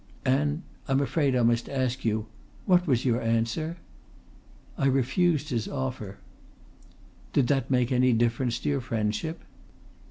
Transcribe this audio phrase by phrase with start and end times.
[0.25, 2.25] "And I'm afraid I must ask you
[2.65, 3.77] what was your answer?"
[4.75, 6.17] "I refused his offer."
[7.33, 9.41] "Did that make any difference to your friendship?"